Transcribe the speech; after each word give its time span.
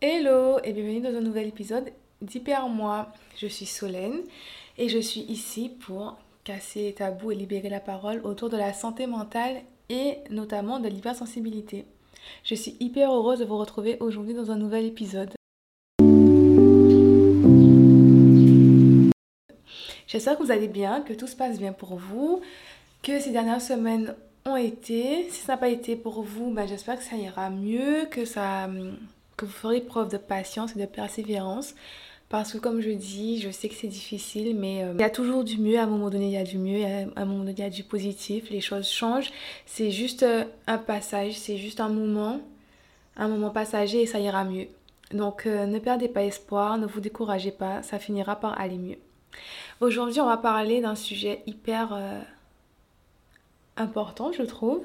Hello 0.00 0.60
et 0.62 0.72
bienvenue 0.72 1.00
dans 1.00 1.18
un 1.18 1.20
nouvel 1.20 1.48
épisode 1.48 1.90
d'Hyper 2.22 2.68
Moi. 2.68 3.08
Je 3.36 3.48
suis 3.48 3.66
Solène 3.66 4.20
et 4.76 4.88
je 4.88 5.00
suis 5.00 5.22
ici 5.22 5.72
pour 5.80 6.16
casser 6.44 6.82
les 6.82 6.92
tabous 6.92 7.32
et 7.32 7.34
libérer 7.34 7.68
la 7.68 7.80
parole 7.80 8.20
autour 8.22 8.48
de 8.48 8.56
la 8.56 8.72
santé 8.72 9.08
mentale 9.08 9.56
et 9.88 10.18
notamment 10.30 10.78
de 10.78 10.86
l'hypersensibilité. 10.86 11.84
Je 12.44 12.54
suis 12.54 12.76
hyper 12.78 13.12
heureuse 13.12 13.40
de 13.40 13.44
vous 13.44 13.58
retrouver 13.58 13.96
aujourd'hui 13.98 14.34
dans 14.34 14.52
un 14.52 14.56
nouvel 14.56 14.86
épisode. 14.86 15.34
J'espère 20.06 20.38
que 20.38 20.44
vous 20.44 20.52
allez 20.52 20.68
bien, 20.68 21.00
que 21.00 21.12
tout 21.12 21.26
se 21.26 21.34
passe 21.34 21.58
bien 21.58 21.72
pour 21.72 21.96
vous, 21.96 22.40
que 23.02 23.18
ces 23.18 23.32
dernières 23.32 23.60
semaines 23.60 24.14
ont 24.46 24.54
été. 24.54 25.28
Si 25.30 25.40
ça 25.40 25.54
n'a 25.54 25.58
pas 25.58 25.70
été 25.70 25.96
pour 25.96 26.22
vous, 26.22 26.52
ben 26.52 26.68
j'espère 26.68 26.98
que 26.98 27.04
ça 27.04 27.16
ira 27.16 27.50
mieux, 27.50 28.06
que 28.08 28.24
ça 28.24 28.68
que 29.38 29.46
vous 29.46 29.52
ferez 29.52 29.80
preuve 29.80 30.10
de 30.10 30.18
patience 30.18 30.76
et 30.76 30.78
de 30.78 30.84
persévérance. 30.84 31.74
Parce 32.28 32.52
que 32.52 32.58
comme 32.58 32.82
je 32.82 32.90
dis, 32.90 33.40
je 33.40 33.50
sais 33.50 33.70
que 33.70 33.74
c'est 33.74 33.88
difficile, 33.88 34.54
mais 34.54 34.84
euh, 34.84 34.92
il 34.94 35.00
y 35.00 35.04
a 35.04 35.08
toujours 35.08 35.44
du 35.44 35.56
mieux. 35.56 35.78
À 35.78 35.84
un 35.84 35.86
moment 35.86 36.10
donné, 36.10 36.26
il 36.26 36.32
y 36.32 36.36
a 36.36 36.44
du 36.44 36.58
mieux. 36.58 36.84
À 36.84 37.22
un 37.22 37.24
moment 37.24 37.38
donné, 37.38 37.54
il 37.56 37.60
y 37.60 37.66
a 37.66 37.70
du 37.70 37.84
positif. 37.84 38.50
Les 38.50 38.60
choses 38.60 38.86
changent. 38.86 39.30
C'est 39.64 39.90
juste 39.90 40.24
euh, 40.24 40.44
un 40.66 40.76
passage. 40.76 41.38
C'est 41.38 41.56
juste 41.56 41.80
un 41.80 41.88
moment. 41.88 42.42
Un 43.16 43.28
moment 43.28 43.48
passager 43.48 44.02
et 44.02 44.06
ça 44.06 44.20
ira 44.20 44.44
mieux. 44.44 44.66
Donc 45.12 45.46
euh, 45.46 45.64
ne 45.64 45.78
perdez 45.78 46.08
pas 46.08 46.22
espoir. 46.22 46.76
Ne 46.76 46.86
vous 46.86 47.00
découragez 47.00 47.50
pas. 47.50 47.82
Ça 47.82 47.98
finira 47.98 48.36
par 48.36 48.60
aller 48.60 48.76
mieux. 48.76 48.98
Aujourd'hui, 49.80 50.20
on 50.20 50.26
va 50.26 50.36
parler 50.36 50.82
d'un 50.82 50.96
sujet 50.96 51.42
hyper 51.46 51.98
important, 53.76 54.32
je 54.32 54.42
trouve 54.42 54.82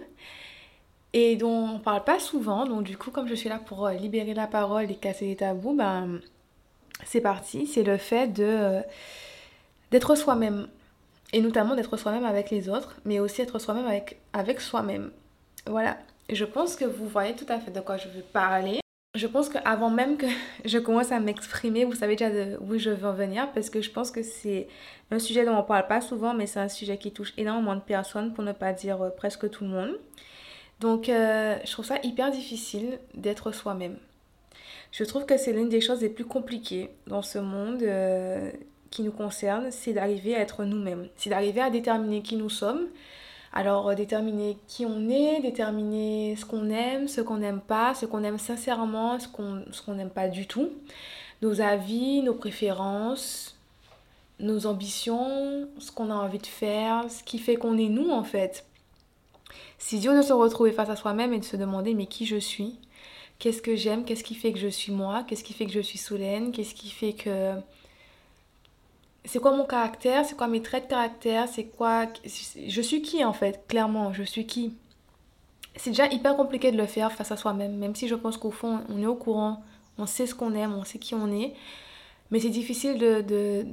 et 1.13 1.35
dont 1.35 1.75
on 1.75 1.79
parle 1.79 2.03
pas 2.03 2.19
souvent. 2.19 2.65
Donc 2.65 2.83
du 2.83 2.97
coup, 2.97 3.11
comme 3.11 3.27
je 3.27 3.35
suis 3.35 3.49
là 3.49 3.59
pour 3.59 3.85
euh, 3.85 3.93
libérer 3.93 4.33
la 4.33 4.47
parole 4.47 4.89
et 4.91 4.95
casser 4.95 5.27
les 5.27 5.35
tabous, 5.35 5.75
ben 5.75 6.19
c'est 7.05 7.21
parti. 7.21 7.67
C'est 7.67 7.83
le 7.83 7.97
fait 7.97 8.27
de 8.27 8.43
euh, 8.43 8.81
d'être 9.91 10.15
soi-même 10.15 10.67
et 11.31 11.41
notamment 11.41 11.75
d'être 11.75 11.97
soi-même 11.97 12.25
avec 12.25 12.49
les 12.49 12.69
autres, 12.69 12.95
mais 13.05 13.19
aussi 13.19 13.41
être 13.41 13.59
soi-même 13.59 13.85
avec 13.87 14.19
avec 14.33 14.61
soi-même. 14.61 15.11
Voilà. 15.67 15.97
Je 16.29 16.45
pense 16.45 16.75
que 16.75 16.85
vous 16.85 17.07
voyez 17.07 17.35
tout 17.35 17.45
à 17.49 17.59
fait 17.59 17.71
de 17.71 17.79
quoi 17.79 17.97
je 17.97 18.07
veux 18.07 18.21
parler. 18.21 18.79
Je 19.15 19.27
pense 19.27 19.47
qu'avant 19.47 19.91
même 19.91 20.17
que 20.17 20.25
je 20.65 20.79
commence 20.79 21.11
à 21.11 21.19
m'exprimer, 21.19 21.85
vous 21.85 21.93
savez 21.93 22.15
déjà 22.15 22.31
de 22.31 22.57
où 22.61 22.77
je 22.79 22.89
veux 22.89 23.07
en 23.07 23.13
venir 23.13 23.51
parce 23.51 23.69
que 23.69 23.81
je 23.81 23.91
pense 23.91 24.09
que 24.09 24.23
c'est 24.23 24.67
un 25.11 25.19
sujet 25.19 25.45
dont 25.45 25.55
on 25.55 25.63
parle 25.63 25.85
pas 25.85 26.01
souvent, 26.01 26.33
mais 26.33 26.47
c'est 26.47 26.59
un 26.59 26.69
sujet 26.69 26.97
qui 26.97 27.11
touche 27.11 27.33
énormément 27.37 27.75
de 27.75 27.81
personnes, 27.81 28.33
pour 28.33 28.43
ne 28.43 28.53
pas 28.53 28.73
dire 28.73 29.01
euh, 29.03 29.09
presque 29.09 29.49
tout 29.51 29.65
le 29.65 29.69
monde. 29.69 29.95
Donc, 30.79 31.09
euh, 31.09 31.57
je 31.63 31.71
trouve 31.71 31.85
ça 31.85 31.97
hyper 32.03 32.31
difficile 32.31 32.99
d'être 33.13 33.51
soi-même. 33.51 33.97
Je 34.91 35.03
trouve 35.03 35.25
que 35.25 35.37
c'est 35.37 35.53
l'une 35.53 35.69
des 35.69 35.81
choses 35.81 36.01
les 36.01 36.09
plus 36.09 36.25
compliquées 36.25 36.89
dans 37.07 37.21
ce 37.21 37.39
monde 37.39 37.81
euh, 37.81 38.51
qui 38.91 39.01
nous 39.01 39.11
concerne, 39.11 39.71
c'est 39.71 39.93
d'arriver 39.93 40.35
à 40.35 40.39
être 40.39 40.65
nous-mêmes. 40.65 41.07
C'est 41.15 41.29
d'arriver 41.29 41.61
à 41.61 41.69
déterminer 41.69 42.21
qui 42.21 42.35
nous 42.35 42.49
sommes. 42.49 42.87
Alors, 43.53 43.89
euh, 43.89 43.95
déterminer 43.95 44.57
qui 44.67 44.85
on 44.85 45.09
est, 45.09 45.39
déterminer 45.41 46.35
ce 46.35 46.45
qu'on 46.45 46.69
aime, 46.69 47.07
ce 47.07 47.21
qu'on 47.21 47.37
n'aime 47.37 47.61
pas, 47.61 47.93
ce 47.95 48.05
qu'on 48.05 48.23
aime 48.23 48.37
sincèrement, 48.37 49.17
ce 49.19 49.27
qu'on 49.27 49.93
n'aime 49.93 50.09
pas 50.09 50.27
du 50.27 50.47
tout. 50.47 50.69
Nos 51.41 51.61
avis, 51.61 52.21
nos 52.21 52.35
préférences, 52.35 53.57
nos 54.39 54.65
ambitions, 54.65 55.67
ce 55.79 55.91
qu'on 55.91 56.09
a 56.09 56.15
envie 56.15 56.39
de 56.39 56.47
faire, 56.47 57.05
ce 57.09 57.23
qui 57.23 57.39
fait 57.39 57.55
qu'on 57.55 57.77
est 57.77 57.89
nous 57.89 58.09
en 58.09 58.23
fait. 58.23 58.65
C'est 59.77 59.97
dur 59.97 60.15
de 60.15 60.21
se 60.21 60.33
retrouver 60.33 60.71
face 60.71 60.89
à 60.89 60.95
soi-même 60.95 61.33
et 61.33 61.39
de 61.39 61.45
se 61.45 61.57
demander 61.57 61.93
mais 61.93 62.05
qui 62.05 62.25
je 62.25 62.37
suis? 62.37 62.79
Qu'est-ce 63.39 63.61
que 63.61 63.75
j'aime? 63.75 64.05
Qu'est-ce 64.05 64.23
qui 64.23 64.35
fait 64.35 64.53
que 64.53 64.59
je 64.59 64.67
suis 64.67 64.91
moi? 64.91 65.23
Qu'est-ce 65.27 65.43
qui 65.43 65.53
fait 65.53 65.65
que 65.65 65.71
je 65.71 65.81
suis 65.81 65.97
Solène? 65.97 66.51
Qu'est-ce 66.51 66.75
qui 66.75 66.89
fait 66.89 67.13
que... 67.13 67.53
C'est 69.25 69.39
quoi 69.39 69.55
mon 69.55 69.65
caractère? 69.65 70.25
C'est 70.25 70.35
quoi 70.35 70.47
mes 70.47 70.61
traits 70.61 70.85
de 70.85 70.89
caractère? 70.89 71.47
C'est 71.47 71.65
quoi... 71.65 72.05
Je 72.25 72.81
suis 72.81 73.01
qui 73.01 73.23
en 73.23 73.33
fait 73.33 73.65
Clairement, 73.67 74.13
je 74.13 74.23
suis 74.23 74.45
qui? 74.45 74.75
C'est 75.75 75.89
déjà 75.89 76.07
hyper 76.07 76.35
compliqué 76.35 76.71
de 76.71 76.77
le 76.77 76.85
faire 76.85 77.11
face 77.11 77.31
à 77.31 77.37
soi-même, 77.37 77.75
même 77.77 77.95
si 77.95 78.07
je 78.07 78.15
pense 78.15 78.37
qu'au 78.37 78.51
fond, 78.51 78.81
on 78.89 79.01
est 79.01 79.07
au 79.07 79.15
courant, 79.15 79.63
on 79.97 80.05
sait 80.05 80.27
ce 80.27 80.35
qu'on 80.35 80.53
aime, 80.53 80.73
on 80.73 80.83
sait 80.83 80.99
qui 80.99 81.15
on 81.15 81.31
est. 81.31 81.53
Mais 82.31 82.39
c'est 82.39 82.49
difficile 82.49 82.97
de, 82.99 83.21
de, 83.21 83.65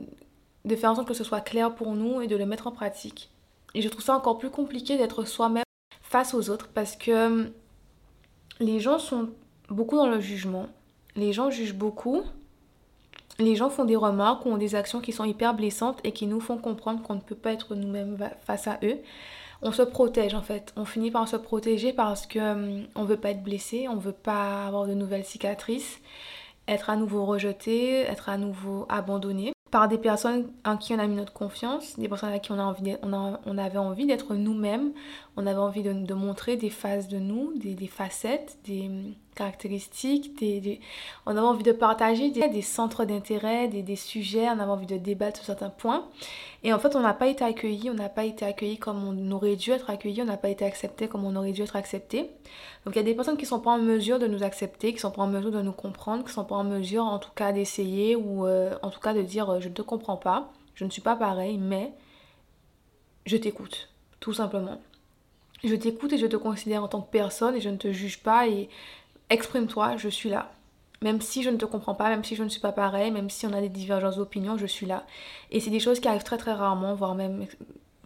de 0.65 0.77
faire 0.77 0.91
en 0.91 0.95
sorte 0.95 1.09
que 1.09 1.15
ce 1.15 1.25
soit 1.25 1.43
clair 1.43 1.75
pour 1.75 1.95
nous 1.95 2.21
et 2.23 2.27
de 2.27 2.37
le 2.37 2.47
mettre 2.47 2.67
en 2.67 2.73
pratique. 2.73 3.31
Et 3.75 3.83
je 3.83 3.89
trouve 3.89 4.03
ça 4.03 4.17
encore 4.17 4.39
plus 4.39 4.51
compliqué 4.51 4.97
d'être 4.97 5.25
soi-même 5.25 5.65
face 6.11 6.35
aux 6.35 6.51
autres 6.51 6.69
parce 6.75 6.97
que 6.97 7.11
euh, 7.13 7.45
les 8.59 8.81
gens 8.81 8.99
sont 8.99 9.31
beaucoup 9.69 9.97
dans 9.97 10.09
le 10.09 10.21
jugement. 10.21 10.67
Les 11.15 11.33
gens 11.33 11.51
jugent 11.51 11.75
beaucoup. 11.75 12.23
Les 13.39 13.55
gens 13.55 13.71
font 13.71 13.85
des 13.85 13.97
remarques 13.97 14.45
ou 14.45 14.51
ont 14.51 14.59
des 14.59 14.75
actions 14.75 15.01
qui 15.01 15.13
sont 15.13 15.25
hyper 15.25 15.55
blessantes 15.55 16.01
et 16.03 16.11
qui 16.11 16.27
nous 16.27 16.41
font 16.41 16.59
comprendre 16.59 17.01
qu'on 17.03 17.15
ne 17.15 17.21
peut 17.21 17.37
pas 17.37 17.53
être 17.53 17.77
nous-mêmes 17.77 18.19
face 18.45 18.67
à 18.67 18.79
eux. 18.83 18.99
On 19.63 19.71
se 19.71 19.83
protège 19.83 20.35
en 20.35 20.43
fait. 20.43 20.73
On 20.77 20.85
finit 20.85 21.13
par 21.13 21.29
se 21.29 21.37
protéger 21.37 21.93
parce 21.93 22.27
que 22.27 22.39
euh, 22.41 22.83
on 22.97 23.05
veut 23.05 23.17
pas 23.17 23.31
être 23.31 23.45
blessé, 23.45 23.87
on 23.89 23.97
veut 23.97 24.13
pas 24.13 24.67
avoir 24.67 24.89
de 24.89 24.95
nouvelles 24.95 25.25
cicatrices, 25.25 26.01
être 26.67 26.91
à 26.91 26.97
nouveau 26.97 27.25
rejeté, 27.25 28.01
être 28.01 28.29
à 28.29 28.37
nouveau 28.37 28.85
abandonné 28.89 29.53
par 29.71 29.89
des 29.89 29.99
personnes 29.99 30.51
en 30.65 30.77
qui 30.77 30.95
on 30.95 30.99
a 30.99 31.07
mis 31.07 31.17
notre 31.17 31.33
confiance, 31.33 31.99
des 31.99 32.09
personnes 32.09 32.33
à 32.33 32.39
qui 32.39 32.51
on, 32.53 32.59
a 32.59 32.63
envie 32.63 32.97
on, 33.03 33.39
on 33.45 33.59
avait 33.59 33.79
envie 33.79 34.07
d'être 34.07 34.35
nous-mêmes, 34.35 34.93
on 35.37 35.47
avait 35.47 35.59
envie 35.59 35.83
de, 35.83 35.93
de, 35.93 36.15
montrer 36.15 36.57
des 36.57 36.71
phases 36.71 37.09
de 37.09 37.19
nous, 37.19 37.57
des, 37.57 37.75
des 37.75 37.87
facettes, 37.87 38.59
des, 38.65 38.91
caractéristiques, 39.35 40.33
on 41.27 41.31
avait 41.31 41.41
envie 41.41 41.63
de 41.63 41.73
partager 41.73 42.31
des, 42.31 42.63
centres 42.63 43.05
d'intérêt, 43.05 43.69
des, 43.69 43.97
sujets, 43.97 44.49
on 44.49 44.59
avait 44.59 44.71
envie 44.71 44.87
de 44.87 44.97
débattre 44.97 45.39
sur 45.39 45.47
certains 45.47 45.71
points. 45.71 46.07
Et 46.63 46.73
en 46.73 46.79
fait, 46.79 46.95
on 46.97 47.01
n'a 47.01 47.15
pas 47.15 47.29
été 47.29 47.45
accueillis, 47.45 47.91
on 47.91 47.95
n'a 47.95 48.09
pas 48.09 48.25
été 48.25 48.45
accueillis 48.45 48.79
comme 48.79 49.03
on 49.05 49.31
aurait 49.33 49.57
dû 49.57 49.71
être 49.71 49.89
accueillis, 49.89 50.23
on 50.23 50.27
n'a 50.27 50.37
pas 50.37 50.51
été 50.51 50.65
accepté 50.65 51.09
comme 51.09 51.25
on 51.25 51.35
aurait 51.37 51.53
dû 51.53 51.63
être 51.63 51.77
accepté. 51.77 52.31
Donc 52.85 52.95
il 52.95 52.97
y 52.97 53.01
a 53.01 53.05
des 53.05 53.15
personnes 53.15 53.37
qui 53.37 53.47
sont 53.47 53.61
pas 53.61 53.73
en 53.73 53.79
mesure 53.79 54.19
de 54.19 54.27
nous 54.27 54.43
accepter, 54.43 54.93
qui 54.93 54.99
sont 54.99 55.11
pas 55.11 55.23
en 55.23 55.27
mesure 55.27 55.51
de 55.51 55.63
nous 55.63 55.73
comprendre, 55.73 56.25
qui 56.25 56.33
sont 56.33 56.45
pas 56.45 56.57
en 56.57 56.65
mesure 56.65 57.05
en 57.05 57.19
tout 57.19 57.31
cas 57.35 57.53
d'essayer 57.53 58.17
ou 58.17 58.47
euh, 58.47 58.75
en 58.83 58.91
tout 58.91 59.01
cas 59.01 59.15
de 59.15 59.23
dire 59.23 59.51
euh, 59.51 59.61
je 59.61 59.69
ne 59.69 59.75
te 59.75 59.83
comprends 59.83 60.17
pas, 60.17 60.51
je 60.75 60.85
ne 60.85 60.91
suis 60.91 61.03
pas 61.03 61.17
pareil, 61.17 61.59
mais 61.59 61.93
je 63.27 63.37
t'écoute, 63.37 63.91
tout 64.19 64.33
simplement. 64.33 64.81
Je 65.63 65.75
t'écoute 65.75 66.13
et 66.15 66.19
je 66.19 66.27
te 66.27 66.37
considère 66.37 66.83
en 66.83 66.89
tant 66.89 67.03
que 67.03 67.11
personne 67.11 67.55
et 67.55 67.61
je 67.61 67.69
ne 67.69 67.77
te 67.77 67.93
juge 67.93 68.23
pas 68.23 68.49
et 68.49 68.71
exprime-toi, 69.31 69.97
je 69.97 70.09
suis 70.09 70.29
là. 70.29 70.53
Même 71.03 71.23
si 71.23 71.43
je 71.43 71.49
ne 71.49 71.57
te 71.57 71.65
comprends 71.65 71.95
pas, 71.95 72.11
même 72.11 72.25
si 72.25 72.37
je 72.37 72.43
ne 72.43 72.51
suis 72.51 72.61
pas 72.61 72.73
pareil, 72.73 73.11
même 73.11 73.31
si 73.31 73.47
on 73.47 73.53
a 73.55 73.61
des 73.61 73.71
divergences 73.71 74.17
d'opinion, 74.17 74.59
je 74.59 74.67
suis 74.67 74.85
là. 74.85 75.07
Et 75.51 75.61
c'est 75.61 75.71
des 75.71 75.81
choses 75.81 75.99
qui 75.99 76.09
arrivent 76.09 76.25
très 76.25 76.37
très 76.37 76.53
rarement, 76.53 76.95
voire 76.95 77.15
même 77.15 77.47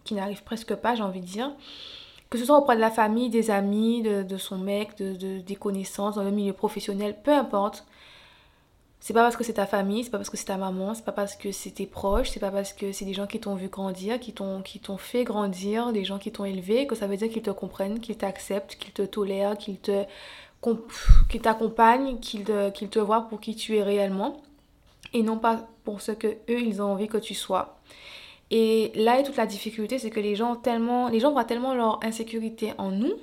qui 0.05 0.13
n'arrivent 0.13 0.43
presque 0.43 0.75
pas, 0.75 0.95
j'ai 0.95 1.03
envie 1.03 1.19
de 1.19 1.25
dire. 1.25 1.51
Que 2.29 2.37
ce 2.37 2.45
soit 2.45 2.57
auprès 2.57 2.75
de 2.75 2.81
la 2.81 2.91
famille, 2.91 3.29
des 3.29 3.51
amis, 3.51 4.01
de, 4.01 4.37
son 4.37 4.57
mec, 4.57 4.97
de, 4.97 5.41
des 5.41 5.55
connaissances, 5.55 6.15
dans 6.15 6.23
le 6.23 6.31
milieu 6.31 6.53
professionnel, 6.53 7.17
peu 7.21 7.33
importe. 7.33 7.85
C'est 9.01 9.13
pas 9.13 9.21
parce 9.21 9.35
que 9.35 9.43
c'est 9.43 9.53
ta 9.53 9.67
famille, 9.67 10.03
c'est 10.03 10.09
pas 10.09 10.17
parce 10.17 10.31
que 10.31 10.37
c'est 10.37 10.45
ta 10.45 10.57
maman, 10.57 10.95
c'est 10.95 11.05
pas 11.05 11.11
parce 11.11 11.35
que 11.35 11.51
c'est 11.51 11.69
tes 11.69 11.85
proches, 11.85 12.29
c'est 12.31 12.39
pas 12.39 12.49
parce 12.49 12.73
que 12.73 12.91
c'est 12.91 13.05
des 13.05 13.13
gens 13.13 13.27
qui 13.27 13.39
t'ont 13.39 13.53
vu 13.53 13.67
grandir, 13.67 14.19
qui 14.19 14.33
t'ont 14.33 14.63
qui 14.63 14.79
t'ont 14.79 14.97
fait 14.97 15.23
grandir, 15.23 15.93
des 15.93 16.03
gens 16.03 16.17
qui 16.17 16.31
t'ont 16.31 16.45
élevé, 16.45 16.87
que 16.87 16.95
ça 16.95 17.05
veut 17.05 17.15
dire 17.15 17.29
qu'ils 17.29 17.43
te 17.43 17.51
comprennent, 17.51 17.99
qu'ils 17.99 18.17
t'acceptent, 18.17 18.75
qu'ils 18.77 18.93
te 18.93 19.03
tolèrent, 19.03 19.57
qu'ils 19.59 19.77
te 19.77 20.05
qui 21.29 21.39
t'accompagne, 21.39 22.19
qu'il 22.19 22.43
te, 22.43 22.69
te 22.69 22.99
voit 22.99 23.21
pour 23.21 23.39
qui 23.39 23.55
tu 23.55 23.77
es 23.77 23.83
réellement 23.83 24.41
et 25.13 25.23
non 25.23 25.37
pas 25.37 25.67
pour 25.83 26.01
ce 26.01 26.11
que 26.11 26.27
eux 26.27 26.61
ils 26.61 26.81
ont 26.81 26.85
envie 26.85 27.07
que 27.07 27.17
tu 27.17 27.33
sois. 27.33 27.79
Et 28.51 28.91
là 28.95 29.19
est 29.19 29.23
toute 29.23 29.37
la 29.37 29.45
difficulté, 29.45 29.97
c'est 29.97 30.11
que 30.11 30.19
les 30.19 30.35
gens 30.35 30.55
tellement, 30.55 31.09
les 31.09 31.19
gens 31.19 31.31
voient 31.31 31.45
tellement 31.45 31.73
leur 31.73 32.03
insécurité 32.03 32.73
en 32.77 32.91
nous 32.91 33.13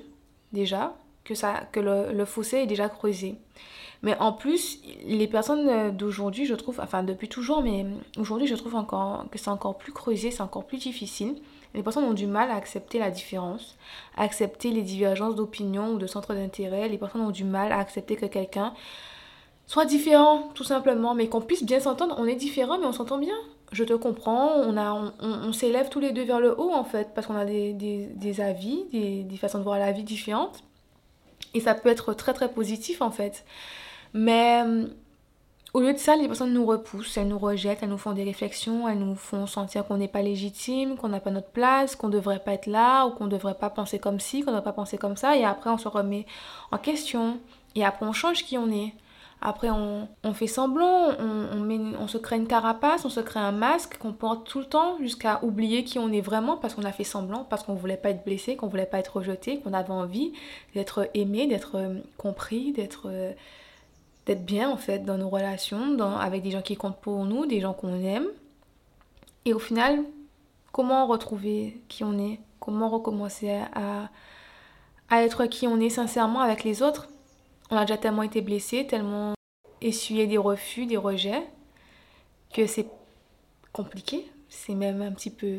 déjà 0.51 0.95
que 1.23 1.35
ça, 1.35 1.67
que 1.71 1.79
le 1.79 2.25
fossé 2.25 2.57
est 2.57 2.67
déjà 2.67 2.89
creusé. 2.89 3.35
Mais 4.03 4.17
en 4.19 4.33
plus, 4.33 4.79
les 5.05 5.27
personnes 5.27 5.95
d'aujourd'hui, 5.95 6.45
je 6.45 6.55
trouve, 6.55 6.81
enfin 6.81 7.03
depuis 7.03 7.29
toujours, 7.29 7.63
mais 7.63 7.85
aujourd'hui, 8.17 8.47
je 8.47 8.55
trouve 8.55 8.75
encore 8.75 9.25
que 9.31 9.39
c'est 9.39 9.49
encore 9.49 9.77
plus 9.77 9.93
creusé, 9.93 10.29
c'est 10.29 10.41
encore 10.41 10.65
plus 10.65 10.77
difficile. 10.77 11.35
Les 11.73 11.81
personnes 11.81 12.03
ont 12.03 12.13
du 12.13 12.27
mal 12.27 12.51
à 12.51 12.55
accepter 12.55 12.99
la 12.99 13.09
différence, 13.09 13.77
à 14.17 14.23
accepter 14.23 14.71
les 14.71 14.81
divergences 14.81 15.35
d'opinion 15.35 15.93
ou 15.93 15.97
de 15.97 16.05
centre 16.05 16.33
d'intérêt. 16.35 16.89
Les 16.89 16.97
personnes 16.97 17.21
ont 17.21 17.31
du 17.31 17.45
mal 17.45 17.71
à 17.71 17.79
accepter 17.79 18.17
que 18.17 18.25
quelqu'un 18.25 18.73
soit 19.65 19.85
différent, 19.85 20.49
tout 20.53 20.65
simplement, 20.65 21.15
mais 21.15 21.29
qu'on 21.29 21.41
puisse 21.41 21.63
bien 21.63 21.79
s'entendre. 21.79 22.15
On 22.19 22.25
est 22.25 22.35
différent, 22.35 22.77
mais 22.77 22.85
on 22.85 22.91
s'entend 22.91 23.17
bien. 23.17 23.35
Je 23.71 23.83
te 23.85 23.93
comprends, 23.93 24.51
on, 24.57 24.77
a, 24.77 25.13
on, 25.21 25.51
s'élève 25.53 25.89
tous 25.89 25.99
les 25.99 26.11
deux 26.11 26.23
vers 26.23 26.39
le 26.39 26.59
haut, 26.59 26.71
en 26.71 26.83
fait, 26.83 27.09
parce 27.15 27.25
qu'on 27.25 27.35
a 27.35 27.45
des, 27.45 27.73
des, 27.73 28.41
avis, 28.41 28.83
des, 28.91 29.23
des 29.23 29.37
façons 29.37 29.57
de 29.57 29.63
voir 29.63 29.79
la 29.79 29.91
vie 29.91 30.03
différentes. 30.03 30.61
Et 31.55 31.59
ça 31.59 31.73
peut 31.73 31.89
être 31.89 32.13
très, 32.13 32.33
très 32.33 32.51
positif, 32.51 33.01
en 33.01 33.09
fait. 33.09 33.45
Mais 34.13 34.63
au 35.73 35.81
lieu 35.81 35.91
de 35.91 35.97
ça, 35.97 36.15
les 36.15 36.27
personnes 36.27 36.53
nous 36.53 36.67
repoussent, 36.67 37.17
elles 37.17 37.27
nous 37.27 37.39
rejettent, 37.39 37.79
elles 37.81 37.89
nous 37.89 37.97
font 37.97 38.11
des 38.11 38.23
réflexions, 38.23 38.87
elles 38.87 38.99
nous 38.99 39.15
font 39.15 39.47
sentir 39.47 39.85
qu'on 39.87 39.97
n'est 39.97 40.07
pas 40.07 40.21
légitime, 40.21 40.97
qu'on 40.97 41.09
n'a 41.09 41.19
pas 41.19 41.31
notre 41.31 41.49
place, 41.49 41.95
qu'on 41.95 42.09
ne 42.09 42.13
devrait 42.13 42.39
pas 42.39 42.53
être 42.53 42.67
là, 42.67 43.07
ou 43.07 43.11
qu'on 43.11 43.25
ne 43.25 43.31
devrait 43.31 43.55
pas 43.55 43.71
penser 43.71 43.97
comme 43.97 44.19
ci, 44.19 44.41
qu'on 44.41 44.51
ne 44.51 44.57
devrait 44.57 44.63
pas 44.63 44.73
penser 44.73 44.99
comme 44.99 45.17
ça. 45.17 45.35
Et 45.35 45.43
après, 45.43 45.71
on 45.71 45.79
se 45.79 45.87
remet 45.87 46.27
en 46.71 46.77
question. 46.77 47.39
Et 47.73 47.83
après, 47.83 48.05
on 48.05 48.13
change 48.13 48.43
qui 48.45 48.55
on 48.57 48.69
est. 48.69 48.93
Après, 49.41 49.69
on, 49.71 50.07
fait 50.33 50.47
semblant, 50.47 51.09
on, 51.19 51.69
on 51.99 52.07
se 52.07 52.17
crée 52.17 52.37
une 52.37 52.47
carapace, 52.47 53.03
on 53.03 53.09
se 53.09 53.19
crée 53.19 53.41
un 53.41 53.51
masque 53.51 53.97
qu'on 53.97 54.13
porte 54.13 54.47
tout 54.47 54.59
le 54.59 54.65
temps 54.65 54.97
jusqu'à 55.01 55.43
oublier 55.43 55.83
qui 55.83 55.99
on 55.99 56.13
est 56.13 56.21
vraiment 56.21 56.55
parce 56.55 56.75
qu'on 56.75 56.85
a 56.85 56.93
fait 56.93 57.03
semblant, 57.03 57.45
parce 57.49 57.63
qu'on 57.63 57.73
voulait 57.73 57.97
pas 57.97 58.11
être 58.11 58.23
blessé, 58.23 58.55
qu'on 58.55 58.67
voulait 58.67 58.85
pas 58.85 58.99
être 58.99 59.17
rejeté, 59.17 59.59
qu'on 59.59 59.73
avait 59.73 59.91
envie 59.91 60.31
d'être 60.75 61.09
aimé, 61.13 61.47
d'être 61.47 61.75
euh, 61.75 61.95
compris, 62.17 62.71
d'être 62.71 63.07
euh, 63.07 63.33
d'être 64.25 64.45
bien 64.45 64.69
en 64.69 64.77
fait 64.77 64.99
dans 64.99 65.17
nos 65.17 65.29
relations, 65.29 65.93
dans, 65.93 66.17
avec 66.17 66.41
des 66.43 66.51
gens 66.51 66.61
qui 66.61 66.75
comptent 66.75 67.01
pour 67.01 67.25
nous, 67.25 67.45
des 67.45 67.59
gens 67.59 67.73
qu'on 67.73 68.01
aime. 68.03 68.27
Et 69.45 69.53
au 69.53 69.59
final, 69.59 70.03
comment 70.71 71.05
retrouver 71.07 71.81
qui 71.89 72.03
on 72.03 72.17
est? 72.17 72.39
Comment 72.59 72.89
recommencer 72.89 73.51
à, 73.73 74.09
à 75.09 75.23
être 75.23 75.45
qui 75.47 75.67
on 75.67 75.79
est 75.79 75.89
sincèrement 75.89 76.39
avec 76.39 76.63
les 76.63 76.81
autres? 76.81 77.09
On 77.69 77.75
a 77.75 77.81
déjà 77.81 77.97
tellement 77.97 78.23
été 78.23 78.41
blessé, 78.41 78.87
tellement 78.87 79.33
essuyé 79.81 80.27
des 80.27 80.37
refus, 80.37 80.85
des 80.85 80.95
rejets, 80.95 81.43
que 82.53 82.67
c'est 82.67 82.87
compliqué, 83.73 84.25
c'est 84.47 84.75
même 84.75 85.01
un 85.01 85.11
petit 85.11 85.31
peu 85.31 85.57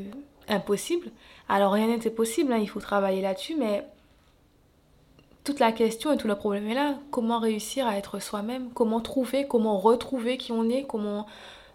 impossible. 0.49 1.11
Alors 1.49 1.73
rien 1.73 1.89
n'était 1.89 2.11
possible, 2.11 2.53
hein, 2.53 2.59
il 2.59 2.69
faut 2.69 2.81
travailler 2.81 3.21
là-dessus, 3.21 3.57
mais 3.59 3.85
toute 5.45 5.61
la 5.61 5.73
question 5.73 6.13
et 6.13 6.17
tout 6.17 6.27
le 6.27 6.35
problème 6.35 6.67
est 6.69 6.75
là. 6.75 6.99
Comment 7.11 7.39
réussir 7.39 7.87
à 7.87 7.97
être 7.99 8.19
soi-même? 8.19 8.71
Comment 8.73 9.01
trouver, 9.01 9.47
comment 9.47 9.79
retrouver 9.79 10.39
qui 10.39 10.53
on 10.53 10.69
est? 10.71 10.85
Comment 10.85 11.27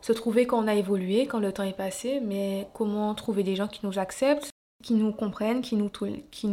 se 0.01 0.11
trouver 0.11 0.47
quand 0.47 0.63
on 0.63 0.67
a 0.67 0.73
évolué, 0.73 1.27
quand 1.27 1.39
le 1.39 1.53
temps 1.53 1.63
est 1.63 1.77
passé? 1.77 2.19
Mais 2.19 2.67
comment 2.73 3.13
trouver 3.13 3.43
des 3.43 3.55
gens 3.55 3.67
qui 3.67 3.85
nous 3.85 3.99
acceptent, 3.99 4.49
qui 4.83 4.95
nous 4.95 5.11
comprennent, 5.13 5.61
qui 5.61 5.75
nous, 5.75 5.89
qui 6.31 6.49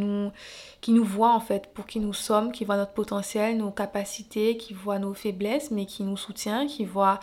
qui 0.82 0.92
nous 0.92 1.04
voient 1.04 1.32
en 1.32 1.40
fait 1.40 1.72
pour 1.72 1.86
qui 1.86 2.00
nous 2.00 2.12
sommes, 2.12 2.52
qui 2.52 2.64
voient 2.66 2.76
notre 2.76 2.92
potentiel, 2.92 3.56
nos 3.56 3.70
capacités, 3.70 4.58
qui 4.58 4.74
voient 4.74 4.98
nos 4.98 5.14
faiblesses, 5.14 5.70
mais 5.70 5.86
qui 5.86 6.02
nous 6.02 6.18
soutient, 6.18 6.66
qui 6.66 6.84
voient, 6.84 7.18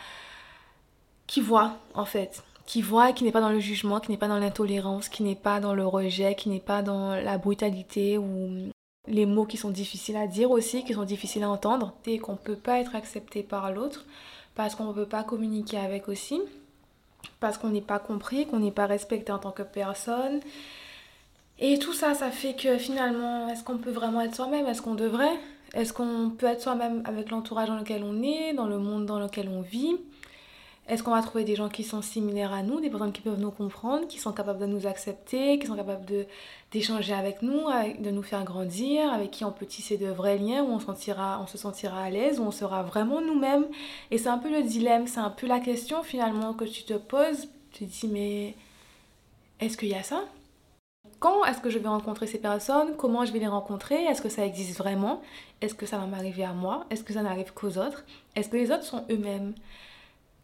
qui 1.28 1.40
voit 1.40 1.78
en 1.94 2.06
fait. 2.06 2.44
Qui 2.66 2.82
voit, 2.82 3.12
qui 3.12 3.26
n'est 3.26 3.32
pas 3.34 3.42
dans 3.42 3.50
le 3.50 3.60
jugement, 3.60 4.00
qui 4.00 4.10
n'est 4.10 4.18
pas 4.18 4.30
dans 4.30 4.40
l'intolérance, 4.40 5.10
qui 5.10 5.22
n'est 5.22 5.36
pas 5.36 5.60
dans 5.60 5.76
le 5.76 5.86
rejet, 5.86 6.34
qui 6.36 6.50
n'est 6.50 6.62
pas 6.62 6.82
dans 6.82 7.14
la 7.14 7.38
brutalité 7.38 8.18
ou 8.18 8.70
les 9.08 9.26
mots 9.26 9.46
qui 9.46 9.58
sont 9.58 9.70
difficiles 9.70 10.16
à 10.16 10.28
dire 10.28 10.52
aussi, 10.52 10.84
qui 10.84 10.94
sont 10.94 11.04
difficiles 11.04 11.44
à 11.44 11.50
entendre, 11.50 11.94
et 12.06 12.20
qu'on 12.20 12.34
ne 12.34 12.38
peut 12.38 12.56
pas 12.56 12.80
être 12.80 12.96
accepté 12.96 13.44
par 13.44 13.72
l'autre, 13.72 14.06
parce 14.56 14.76
qu'on 14.76 14.86
ne 14.86 14.94
peut 14.94 15.06
pas 15.06 15.24
communiquer 15.24 15.78
avec 15.78 16.08
aussi, 16.08 16.42
parce 17.40 17.58
qu'on 17.58 17.70
n'est 17.70 17.82
pas 17.82 18.00
compris, 18.00 18.46
qu'on 18.46 18.60
n'est 18.60 18.72
pas 18.72 18.86
respecté 18.86 19.32
en 19.32 19.40
tant 19.40 19.52
que 19.52 19.64
personne. 19.64 20.40
Et 21.60 21.80
tout 21.80 21.94
ça, 21.94 22.14
ça 22.14 22.32
fait 22.32 22.56
que 22.56 22.78
finalement, 22.78 23.50
est-ce 23.50 23.64
qu'on 23.64 23.78
peut 23.78 23.92
vraiment 23.92 24.22
être 24.22 24.36
soi-même? 24.36 24.66
Est-ce 24.68 24.82
qu'on 24.82 24.96
devrait? 24.96 25.38
Est-ce 25.74 25.94
qu'on 25.94 26.30
peut 26.30 26.46
être 26.46 26.62
soi-même 26.62 27.02
avec 27.06 27.30
l'entourage 27.30 27.68
dans 27.68 27.78
lequel 27.78 28.04
on 28.04 28.22
est, 28.22 28.54
dans 28.54 28.68
le 28.68 28.78
monde 28.78 29.06
dans 29.06 29.20
lequel 29.20 29.50
on 29.50 29.62
vit? 29.62 29.98
Est-ce 30.88 31.02
qu'on 31.02 31.12
va 31.12 31.22
trouver 31.22 31.46
des 31.46 31.56
gens 31.56 31.70
qui 31.70 31.84
sont 31.84 32.02
similaires 32.02 32.52
à 32.52 32.62
nous, 32.62 32.82
des 32.82 32.90
personnes 32.90 33.14
qui 33.14 33.22
peuvent 33.22 33.40
nous 33.40 33.52
comprendre, 33.52 34.06
qui 34.08 34.20
sont 34.20 34.34
capables 34.34 34.60
de 34.60 34.66
nous 34.66 34.86
accepter, 34.86 35.58
qui 35.58 35.68
sont 35.68 35.78
capables 35.78 36.06
d'échanger 36.72 37.14
avec 37.14 37.42
nous, 37.42 37.62
de 38.00 38.10
nous 38.12 38.24
faire 38.24 38.44
grandir, 38.44 39.12
avec 39.14 39.32
qui 39.32 39.46
on 39.46 39.52
peut 39.52 39.66
tisser 39.66 39.98
de 39.98 40.08
vrais 40.08 40.38
liens, 40.38 40.62
où 40.64 40.72
on, 40.72 40.80
on 40.80 41.48
se 41.48 41.58
sentira 41.58 42.04
à 42.04 42.10
l'aise, 42.10 42.40
où 42.40 42.44
on 42.44 42.52
sera 42.52 42.84
vraiment 42.84 43.22
nous-mêmes? 43.22 43.66
Et 44.12 44.18
c'est 44.18 44.28
un 44.28 44.38
peu 44.38 44.52
le 44.52 44.62
dilemme, 44.62 45.08
c'est 45.08 45.22
un 45.22 45.30
peu 45.30 45.48
la 45.48 45.60
question 45.60 46.04
finalement 46.04 46.54
que 46.54 46.66
tu 46.66 46.84
te 46.84 46.96
poses. 46.96 47.48
Tu 47.72 47.86
te 47.86 47.90
dis 47.90 48.08
mais 48.08 48.56
est-ce 49.60 49.78
qu'il 49.78 49.90
y 49.90 49.96
a 49.96 50.04
ça? 50.04 50.26
Quand 51.20 51.46
est-ce 51.46 51.62
que 51.62 51.70
je 51.70 51.80
vais 51.80 51.88
rencontrer 51.88 52.28
ces 52.28 52.40
personnes? 52.40 52.98
Comment 52.98 53.24
je 53.24 53.32
vais 53.32 53.40
les 53.40 53.48
rencontrer? 53.48 54.04
Est-ce 54.04 54.22
que 54.22 54.28
ça 54.28 54.46
existe 54.46 54.78
vraiment? 54.78 55.22
Est-ce 55.62 55.74
que 55.74 55.86
ça 55.86 55.98
va 55.98 56.06
m'arriver 56.06 56.44
à 56.44 56.52
moi? 56.52 56.86
Est-ce 56.90 57.06
que 57.06 57.14
ça 57.14 57.22
n'arrive 57.22 57.54
qu'aux 57.54 57.78
autres? 57.78 58.04
Est-ce 58.36 58.50
que 58.50 58.58
les 58.58 58.72
autres 58.72 58.84
sont 58.84 59.06
eux-mêmes? 59.10 59.54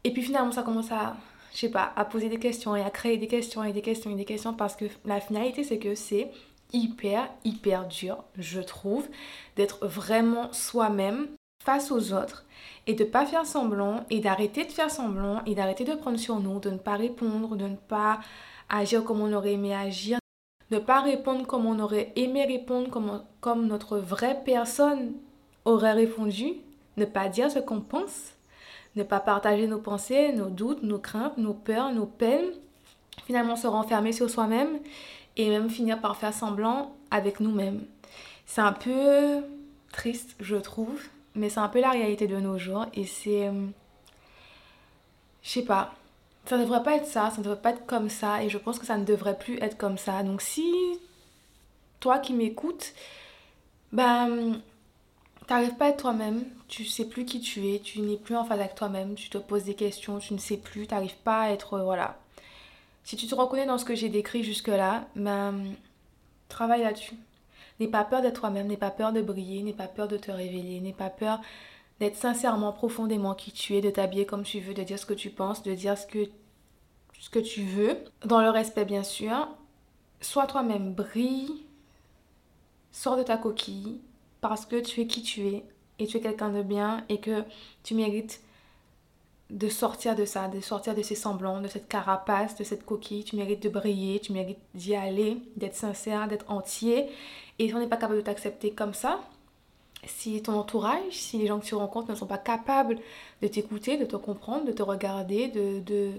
Et 0.04 0.12
puis 0.12 0.22
finalement, 0.22 0.52
ça 0.52 0.64
commence 0.64 0.92
à, 0.92 1.16
je 1.54 1.60
sais 1.60 1.70
pas, 1.70 1.92
à 1.96 2.06
poser 2.06 2.30
des 2.30 2.40
questions 2.40 2.76
et 2.76 2.82
à 2.82 2.90
créer 2.90 3.18
des 3.18 3.28
questions 3.28 3.64
et 3.64 3.74
des 3.74 3.82
questions 3.82 4.12
et 4.12 4.16
des 4.16 4.26
questions 4.26 4.54
parce 4.54 4.76
que 4.76 4.86
la 5.06 5.20
finalité, 5.20 5.64
c'est 5.64 5.80
que 5.80 5.96
c'est 5.96 6.32
hyper, 6.72 7.30
hyper 7.44 7.88
dur, 7.88 8.24
je 8.38 8.62
trouve, 8.62 9.08
d'être 9.56 9.86
vraiment 9.86 10.52
soi-même 10.54 11.28
face 11.64 11.92
aux 11.92 12.14
autres 12.14 12.46
et 12.88 12.94
de 12.94 13.04
pas 13.04 13.26
faire 13.26 13.46
semblant 13.46 14.06
et 14.10 14.20
d'arrêter 14.20 14.66
de 14.66 14.72
faire 14.72 14.92
semblant 14.92 15.42
et 15.46 15.56
d'arrêter 15.56 15.84
de 15.84 15.96
prendre 15.96 16.18
sur 16.18 16.40
nous, 16.40 16.60
de 16.60 16.70
ne 16.70 16.78
pas 16.78 16.96
répondre, 16.96 17.56
de 17.56 17.68
ne 17.68 17.76
pas 17.76 18.20
agir 18.70 19.04
comme 19.04 19.22
on 19.22 19.34
aurait 19.34 19.54
aimé 19.54 19.76
agir, 19.76 20.20
ne 20.72 20.80
pas 20.80 21.02
répondre 21.02 21.46
comme 21.46 21.66
on 21.66 21.80
aurait 21.80 22.14
aimé 22.16 22.46
répondre, 22.46 22.90
comme, 22.90 23.24
comme 23.42 23.68
notre 23.68 23.98
vraie 23.98 24.42
personne 24.46 25.14
aurait 25.66 25.94
répondu, 25.94 26.54
ne 26.98 27.06
pas 27.06 27.28
dire 27.28 27.52
ce 27.52 27.60
qu'on 27.60 27.82
pense 27.82 28.34
ne 29.00 29.04
pas 29.04 29.20
partager 29.20 29.68
nos 29.68 29.80
pensées, 29.80 30.32
nos 30.34 30.50
doutes, 30.50 30.84
nos 30.84 31.00
craintes, 31.00 31.38
nos 31.38 31.54
peurs, 31.54 31.92
nos 31.92 32.06
peines, 32.06 32.52
finalement 33.26 33.56
se 33.56 33.68
renfermer 33.68 34.12
sur 34.12 34.30
soi-même 34.30 34.80
et 35.38 35.50
même 35.50 35.70
finir 35.70 36.00
par 36.00 36.18
faire 36.18 36.34
semblant 36.34 36.96
avec 37.12 37.40
nous-mêmes. 37.40 37.86
C'est 38.46 38.62
un 38.62 38.74
peu 38.74 39.44
triste, 39.92 40.36
je 40.40 40.56
trouve, 40.56 41.02
mais 41.36 41.50
c'est 41.50 41.60
un 41.60 41.70
peu 41.70 41.80
la 41.80 41.92
réalité 41.92 42.28
de 42.28 42.38
nos 42.38 42.58
jours 42.58 42.86
et 42.94 43.06
c'est... 43.06 43.48
Euh, 43.48 43.68
je 45.42 45.50
sais 45.50 45.64
pas, 45.64 45.94
ça 46.46 46.58
ne 46.58 46.64
devrait 46.64 46.84
pas 46.84 46.96
être 46.96 47.06
ça, 47.06 47.30
ça 47.30 47.38
ne 47.38 47.44
devrait 47.44 47.62
pas 47.62 47.72
être 47.72 47.86
comme 47.86 48.10
ça 48.10 48.44
et 48.44 48.50
je 48.50 48.58
pense 48.58 48.80
que 48.80 48.86
ça 48.86 48.98
ne 48.98 49.06
devrait 49.06 49.38
plus 49.38 49.58
être 49.60 49.78
comme 49.78 49.98
ça. 49.98 50.24
Donc 50.24 50.42
si 50.42 50.74
toi 52.00 52.20
qui 52.20 52.34
m'écoutes, 52.34 52.94
ben 53.92 54.62
t'arrives 55.50 55.74
pas 55.78 55.86
à 55.86 55.90
être 55.90 56.02
toi-même, 56.02 56.44
tu 56.68 56.86
sais 56.86 57.06
plus 57.06 57.26
qui 57.26 57.42
tu 57.42 57.74
es, 57.74 57.80
tu 57.80 58.02
n'es 58.02 58.18
plus 58.18 58.36
en 58.36 58.46
phase 58.46 58.60
avec 58.60 58.76
toi-même, 58.76 59.16
tu 59.16 59.32
te 59.32 59.40
poses 59.40 59.64
des 59.64 59.74
questions, 59.74 60.20
tu 60.20 60.36
ne 60.36 60.38
sais 60.38 60.58
plus, 60.58 60.86
t'arrives 60.86 61.18
pas 61.24 61.42
à 61.42 61.50
être. 61.50 61.80
Voilà. 61.80 62.20
Si 63.04 63.16
tu 63.16 63.26
te 63.26 63.34
reconnais 63.34 63.66
dans 63.66 63.80
ce 63.80 63.86
que 63.86 63.96
j'ai 63.96 64.10
décrit 64.10 64.44
jusque-là, 64.44 65.08
ben, 65.16 65.74
travaille 66.50 66.84
là-dessus. 66.84 67.16
N'aie 67.80 67.88
pas 67.88 68.04
peur 68.04 68.22
d'être 68.22 68.42
toi-même, 68.42 68.68
n'aie 68.68 68.78
pas 68.78 68.92
peur 68.92 69.12
de 69.12 69.24
briller, 69.24 69.64
n'aie 69.64 69.74
pas 69.74 69.88
peur 69.88 70.08
de 70.08 70.18
te 70.18 70.30
révéler, 70.30 70.82
n'aie 70.82 70.94
pas 70.94 71.10
peur 71.10 71.42
d'être 72.00 72.16
sincèrement, 72.16 72.72
profondément 72.72 73.34
qui 73.34 73.52
tu 73.52 73.76
es, 73.76 73.82
de 73.82 73.90
t'habiller 73.90 74.28
comme 74.28 74.44
tu 74.44 74.60
veux, 74.60 74.76
de 74.76 74.84
dire 74.84 75.00
ce 75.00 75.08
que 75.08 75.16
tu 75.16 75.32
penses, 75.32 75.64
de 75.64 75.74
dire 75.74 75.98
ce 75.98 76.06
que, 76.06 76.30
ce 77.20 77.32
que 77.32 77.40
tu 77.40 77.64
veux, 77.64 77.98
dans 78.24 78.42
le 78.42 78.52
respect 78.52 78.86
bien 78.86 79.04
sûr. 79.04 79.48
Sois 80.22 80.46
toi-même, 80.46 80.94
brille, 80.94 81.64
sors 82.92 83.18
de 83.18 83.24
ta 83.24 83.38
coquille, 83.38 84.00
parce 84.42 84.66
que 84.66 84.80
tu 84.80 85.02
es 85.02 85.08
qui 85.08 85.22
tu 85.22 85.48
es 85.48 85.64
et 86.00 86.08
tu 86.08 86.18
es 86.18 86.22
quelqu'un 86.22 86.50
de 86.50 86.62
bien 86.62 87.04
et 87.10 87.20
que 87.20 87.44
tu 87.84 87.94
mérites 87.94 88.42
de 89.50 89.68
sortir 89.68 90.16
de 90.16 90.26
ça, 90.26 90.48
de 90.48 90.60
sortir 90.62 90.94
de 90.94 91.02
ces 91.02 91.16
semblants, 91.16 91.62
de 91.62 91.68
cette 91.68 91.88
carapace, 91.88 92.56
de 92.56 92.64
cette 92.64 92.86
coquille. 92.86 93.24
Tu 93.24 93.36
mérites 93.36 93.64
de 93.64 93.70
briller, 93.70 94.20
tu 94.20 94.32
mérites 94.32 94.60
d'y 94.76 94.96
aller, 94.96 95.38
d'être 95.56 95.76
sincère, 95.76 96.28
d'être 96.28 96.50
entier. 96.52 97.10
Et 97.58 97.68
si 97.68 97.74
on 97.74 97.80
n'est 97.80 97.88
pas 97.88 97.98
capable 97.98 98.18
de 98.18 98.24
t'accepter 98.24 98.72
comme 98.72 98.94
ça, 98.94 99.20
si 100.06 100.42
ton 100.42 100.54
entourage, 100.54 101.12
si 101.12 101.38
les 101.38 101.48
gens 101.48 101.60
que 101.60 101.66
tu 101.66 101.76
rencontres 101.76 102.10
ne 102.10 102.16
sont 102.16 102.28
pas 102.28 102.38
capables 102.38 102.98
de 103.42 103.48
t'écouter, 103.48 103.98
de 103.98 104.06
te 104.06 104.16
comprendre, 104.16 104.66
de 104.66 104.72
te 104.72 104.84
regarder, 104.84 105.48
de, 105.48 105.80
de, 105.80 106.12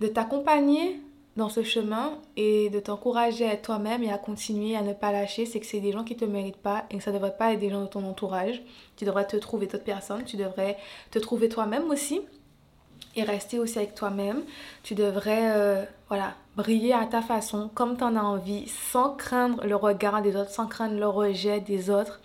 de 0.00 0.06
t'accompagner 0.06 1.00
dans 1.40 1.48
ce 1.48 1.62
chemin 1.62 2.18
et 2.36 2.70
de 2.70 2.78
t'encourager 2.78 3.48
à 3.48 3.56
toi-même 3.56 4.02
et 4.02 4.12
à 4.12 4.18
continuer 4.18 4.76
à 4.76 4.82
ne 4.82 4.92
pas 4.92 5.10
lâcher, 5.10 5.46
c'est 5.46 5.58
que 5.58 5.66
c'est 5.66 5.80
des 5.80 5.90
gens 5.90 6.04
qui 6.04 6.14
te 6.14 6.24
méritent 6.24 6.62
pas 6.62 6.84
et 6.90 6.98
que 6.98 7.02
ça 7.02 7.12
devrait 7.12 7.36
pas 7.36 7.52
être 7.52 7.58
des 7.58 7.70
gens 7.70 7.80
de 7.80 7.86
ton 7.86 8.04
entourage. 8.04 8.62
Tu 8.96 9.04
devrais 9.04 9.26
te 9.26 9.36
trouver 9.36 9.66
d'autres 9.66 9.82
personnes, 9.82 10.24
tu 10.24 10.36
devrais 10.36 10.76
te 11.10 11.18
trouver 11.18 11.48
toi-même 11.48 11.90
aussi 11.90 12.20
et 13.16 13.22
rester 13.22 13.58
aussi 13.58 13.78
avec 13.78 13.94
toi-même. 13.94 14.42
Tu 14.82 14.94
devrais 14.94 15.50
euh, 15.56 15.84
voilà, 16.08 16.34
briller 16.56 16.92
à 16.92 17.06
ta 17.06 17.22
façon, 17.22 17.70
comme 17.74 17.96
tu 17.96 18.04
en 18.04 18.16
as 18.16 18.22
envie, 18.22 18.68
sans 18.68 19.14
craindre 19.14 19.64
le 19.66 19.74
regard 19.74 20.22
des 20.22 20.36
autres, 20.36 20.50
sans 20.50 20.66
craindre 20.66 20.98
le 20.98 21.08
rejet 21.08 21.60
des 21.60 21.90
autres. 21.90 22.20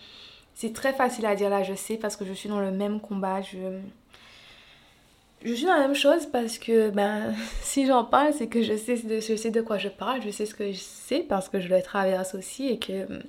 C'est 0.54 0.74
très 0.74 0.94
facile 0.94 1.26
à 1.26 1.36
dire 1.36 1.50
là, 1.50 1.64
je 1.64 1.74
sais, 1.74 1.98
parce 1.98 2.16
que 2.16 2.26
je 2.26 2.34
suis 2.34 2.50
dans 2.50 2.60
le 2.60 2.72
même 2.72 3.00
combat. 3.00 3.42
Je, 3.42 3.80
je 5.46 5.54
suis 5.54 5.66
dans 5.66 5.76
la 5.76 5.82
même 5.82 5.96
chose 5.96 6.26
parce 6.26 6.58
que 6.58 6.90
ben, 6.90 7.34
si 7.62 7.86
j'en 7.86 8.04
parle, 8.04 8.34
c'est 8.34 8.48
que 8.48 8.62
je 8.62 8.76
sais, 8.76 8.98
de, 8.98 9.20
je 9.20 9.36
sais 9.36 9.52
de 9.52 9.62
quoi 9.62 9.78
je 9.78 9.90
parle, 9.90 10.22
je 10.22 10.30
sais 10.30 10.46
ce 10.46 10.56
que 10.56 10.72
je 10.72 10.80
sais 10.80 11.20
parce 11.28 11.50
que 11.50 11.60
je 11.60 11.70
le 11.70 11.82
traverse 11.82 12.36
aussi 12.36 12.68
et 12.68 12.80
que 12.80 13.06
hum, 13.06 13.20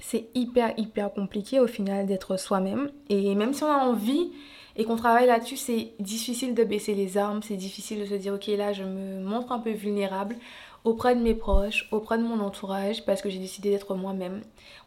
c'est 0.00 0.28
hyper, 0.34 0.72
hyper 0.76 1.12
compliqué 1.12 1.60
au 1.60 1.66
final 1.66 2.06
d'être 2.06 2.38
soi-même. 2.38 2.90
Et 3.08 3.34
même 3.34 3.52
si 3.52 3.64
on 3.64 3.70
a 3.70 3.84
envie 3.84 4.30
et 4.76 4.84
qu'on 4.84 4.96
travaille 4.96 5.26
là-dessus, 5.26 5.56
c'est 5.56 5.92
difficile 5.98 6.54
de 6.54 6.62
baisser 6.62 6.94
les 6.94 7.18
armes, 7.18 7.42
c'est 7.42 7.56
difficile 7.56 8.00
de 8.00 8.06
se 8.06 8.14
dire 8.14 8.34
ok 8.34 8.46
là 8.56 8.72
je 8.72 8.84
me 8.84 9.20
montre 9.20 9.52
un 9.52 9.58
peu 9.58 9.70
vulnérable 9.70 10.36
auprès 10.84 11.14
de 11.14 11.20
mes 11.20 11.34
proches, 11.34 11.88
auprès 11.90 12.18
de 12.18 12.22
mon 12.22 12.40
entourage 12.40 13.04
parce 13.04 13.22
que 13.22 13.28
j'ai 13.30 13.38
décidé 13.38 13.70
d'être 13.70 13.94
moi-même. 13.94 14.42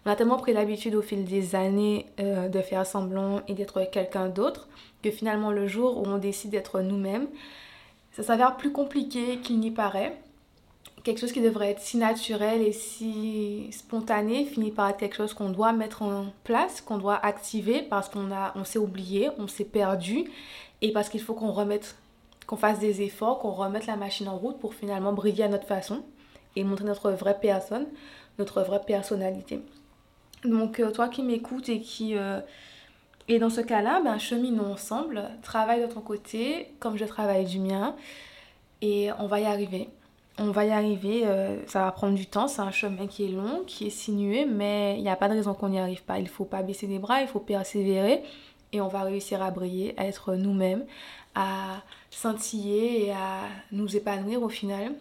On 0.05 0.09
a 0.11 0.15
tellement 0.15 0.37
pris 0.37 0.53
l'habitude 0.53 0.95
au 0.95 1.01
fil 1.01 1.23
des 1.25 1.55
années 1.55 2.07
euh, 2.19 2.49
de 2.49 2.59
faire 2.61 2.85
semblant 2.85 3.41
et 3.47 3.53
d'être 3.53 3.83
quelqu'un 3.91 4.29
d'autre 4.29 4.67
que 5.01 5.11
finalement 5.11 5.51
le 5.51 5.67
jour 5.67 5.97
où 5.97 6.05
on 6.05 6.17
décide 6.17 6.51
d'être 6.51 6.81
nous-mêmes, 6.81 7.27
ça 8.11 8.23
s'avère 8.23 8.57
plus 8.57 8.71
compliqué 8.71 9.37
qu'il 9.37 9.59
n'y 9.59 9.71
paraît, 9.71 10.17
quelque 11.03 11.19
chose 11.19 11.31
qui 11.31 11.41
devrait 11.41 11.71
être 11.71 11.81
si 11.81 11.97
naturel 11.97 12.61
et 12.61 12.71
si 12.71 13.67
spontané 13.71 14.45
finit 14.45 14.71
par 14.71 14.89
être 14.89 14.97
quelque 14.97 15.15
chose 15.15 15.33
qu'on 15.33 15.49
doit 15.49 15.73
mettre 15.73 16.01
en 16.01 16.27
place, 16.43 16.81
qu'on 16.81 16.97
doit 16.97 17.23
activer 17.23 17.81
parce 17.81 18.09
qu'on 18.09 18.31
a, 18.31 18.53
on 18.55 18.63
s'est 18.63 18.79
oublié, 18.79 19.29
on 19.37 19.47
s'est 19.47 19.65
perdu 19.65 20.31
et 20.81 20.91
parce 20.91 21.09
qu'il 21.09 21.21
faut 21.21 21.33
qu'on 21.33 21.51
remette, 21.51 21.95
qu'on 22.45 22.57
fasse 22.57 22.79
des 22.79 23.01
efforts, 23.01 23.39
qu'on 23.39 23.51
remette 23.51 23.85
la 23.85 23.95
machine 23.95 24.27
en 24.27 24.37
route 24.37 24.59
pour 24.59 24.73
finalement 24.73 25.13
briller 25.13 25.45
à 25.45 25.47
notre 25.47 25.67
façon 25.67 26.03
et 26.55 26.63
montrer 26.63 26.85
notre 26.85 27.11
vraie 27.11 27.39
personne, 27.39 27.87
notre 28.39 28.61
vraie 28.61 28.81
personnalité. 28.81 29.61
Donc 30.43 30.79
euh, 30.79 30.91
toi 30.91 31.07
qui 31.07 31.23
m'écoutes 31.23 31.69
et 31.69 31.79
qui 31.79 32.17
euh, 32.17 32.41
et 33.27 33.39
dans 33.39 33.49
ce 33.49 33.61
cas-là, 33.61 34.01
ben, 34.03 34.19
cheminons 34.19 34.73
ensemble, 34.73 35.23
travaille 35.41 35.81
de 35.81 35.87
ton 35.87 36.01
côté 36.01 36.73
comme 36.79 36.97
je 36.97 37.05
travaille 37.05 37.45
du 37.45 37.59
mien 37.59 37.95
et 38.81 39.09
on 39.19 39.27
va 39.27 39.39
y 39.39 39.45
arriver 39.45 39.89
on 40.39 40.51
va 40.51 40.65
y 40.65 40.71
arriver, 40.71 41.23
euh, 41.25 41.57
ça 41.67 41.83
va 41.83 41.91
prendre 41.91 42.15
du 42.15 42.25
temps, 42.25 42.47
c'est 42.47 42.61
un 42.61 42.71
chemin 42.71 43.07
qui 43.07 43.25
est 43.25 43.29
long, 43.29 43.63
qui 43.67 43.87
est 43.87 43.91
sinueux, 43.91 44.45
mais 44.49 44.95
il 44.97 45.03
n'y 45.03 45.09
a 45.09 45.15
pas 45.15 45.29
de 45.29 45.35
raison 45.35 45.53
qu'on 45.53 45.69
n'y 45.69 45.79
arrive 45.79 46.03
pas. 46.03 46.17
Il 46.17 46.23
ne 46.23 46.29
faut 46.29 46.45
pas 46.45 46.63
baisser 46.63 46.87
les 46.87 46.99
bras, 46.99 47.21
il 47.21 47.27
faut 47.27 47.39
persévérer 47.39 48.23
et 48.71 48.81
on 48.81 48.87
va 48.87 49.03
réussir 49.03 49.43
à 49.43 49.51
briller, 49.51 49.93
à 49.97 50.05
être 50.05 50.33
nous-mêmes, 50.33 50.85
à 51.35 51.81
scintiller 52.11 53.05
et 53.05 53.11
à 53.11 53.41
nous 53.71 53.95
épanouir 53.95 54.41
au 54.43 54.49
final. 54.49 54.95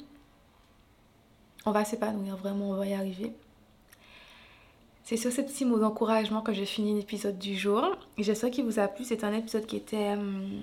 On 1.65 1.71
va 1.71 1.85
s'épanouir, 1.85 2.37
vraiment, 2.37 2.71
on 2.71 2.75
va 2.75 2.87
y 2.87 2.95
arriver. 2.95 3.33
C'est 5.05 5.17
sur 5.17 5.33
ces 5.33 5.45
petits 5.45 5.65
mots 5.65 5.79
d'encouragement 5.79 6.43
que 6.43 6.53
je 6.53 6.65
finis 6.65 6.95
l'épisode 6.95 7.39
du 7.39 7.57
jour. 7.57 7.97
J'espère 8.19 8.51
qu'il 8.51 8.65
vous 8.65 8.79
a 8.79 8.89
plu. 8.89 9.05
C'est 9.05 9.25
un 9.25 9.33
épisode 9.33 9.67
qui 9.67 9.77
était... 9.77 10.13
Hum, 10.13 10.63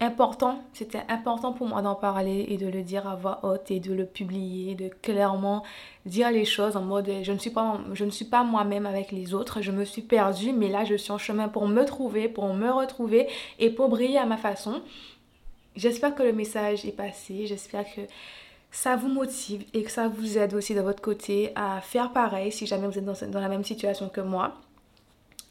important, 0.00 0.62
c'était 0.72 1.02
important 1.08 1.52
pour 1.52 1.66
moi 1.66 1.82
d'en 1.82 1.94
parler 1.94 2.46
et 2.48 2.56
de 2.56 2.66
le 2.66 2.82
dire 2.82 3.06
à 3.06 3.16
voix 3.16 3.40
haute 3.42 3.70
et 3.70 3.80
de 3.80 3.92
le 3.92 4.06
publier, 4.06 4.74
de 4.74 4.88
clairement 4.88 5.62
dire 6.06 6.30
les 6.30 6.46
choses 6.46 6.76
en 6.76 6.82
mode 6.82 7.10
je 7.22 7.32
ne 7.32 7.38
suis 7.38 7.50
pas, 7.50 7.78
je 7.92 8.04
ne 8.04 8.10
suis 8.10 8.24
pas 8.24 8.42
moi-même 8.42 8.86
avec 8.86 9.12
les 9.12 9.34
autres, 9.34 9.60
je 9.60 9.70
me 9.70 9.84
suis 9.84 10.02
perdue, 10.02 10.52
mais 10.52 10.68
là 10.68 10.84
je 10.84 10.94
suis 10.94 11.12
en 11.12 11.18
chemin 11.18 11.48
pour 11.48 11.68
me 11.68 11.84
trouver, 11.84 12.28
pour 12.28 12.52
me 12.54 12.70
retrouver 12.70 13.28
et 13.58 13.68
pour 13.70 13.88
briller 13.90 14.18
à 14.18 14.24
ma 14.24 14.38
façon. 14.38 14.80
J'espère 15.76 16.14
que 16.14 16.22
le 16.22 16.32
message 16.32 16.86
est 16.86 16.96
passé, 16.96 17.46
j'espère 17.46 17.84
que 17.84 18.00
ça 18.70 18.96
vous 18.96 19.08
motive 19.08 19.64
et 19.74 19.82
que 19.82 19.90
ça 19.90 20.08
vous 20.08 20.38
aide 20.38 20.54
aussi 20.54 20.74
de 20.74 20.80
votre 20.80 21.02
côté 21.02 21.52
à 21.56 21.80
faire 21.82 22.12
pareil 22.12 22.52
si 22.52 22.66
jamais 22.66 22.86
vous 22.86 22.98
êtes 22.98 23.04
dans, 23.04 23.28
dans 23.28 23.40
la 23.40 23.48
même 23.48 23.64
situation 23.64 24.08
que 24.08 24.20
moi. 24.22 24.54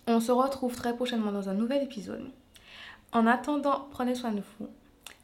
On 0.07 0.19
se 0.19 0.31
retrouve 0.31 0.75
très 0.75 0.95
prochainement 0.95 1.31
dans 1.31 1.49
un 1.49 1.53
nouvel 1.53 1.83
épisode. 1.83 2.31
En 3.11 3.25
attendant, 3.27 3.87
prenez 3.91 4.15
soin 4.15 4.31
de 4.31 4.41
vous. 4.59 4.67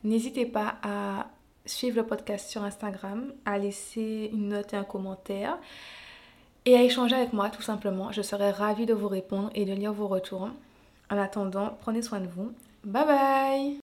N'hésitez 0.04 0.46
pas 0.46 0.76
à 0.84 1.28
suivre 1.66 1.98
le 1.98 2.06
podcast 2.06 2.50
sur 2.50 2.64
Instagram, 2.64 3.34
à 3.46 3.58
laisser 3.58 4.30
une 4.34 4.50
note 4.50 4.74
et 4.74 4.78
un 4.78 4.84
commentaire 4.84 5.58
et 6.66 6.76
à 6.76 6.84
échanger 6.84 7.16
avec 7.16 7.34
moi 7.34 7.50
tout 7.50 7.62
simplement. 7.62 8.12
Je 8.12 8.22
serai 8.22 8.52
ravie 8.52 8.86
de 8.86 8.94
vous 8.94 9.08
répondre 9.08 9.50
et 9.56 9.66
de 9.66 9.74
lire 9.74 9.94
vos 9.94 10.08
retours. 10.08 10.50
En 11.12 11.18
attendant, 11.18 11.78
prenez 11.82 12.02
soin 12.02 12.20
de 12.20 12.28
vous. 12.28 12.52
Bye 12.84 13.06
bye 13.06 13.85